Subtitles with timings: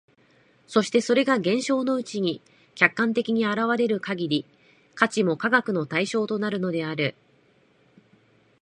[0.65, 2.41] そしてそれが現象のうちに
[2.73, 4.45] 客観的に現れる限り、
[4.95, 7.13] 価値も科学の対象となるのである。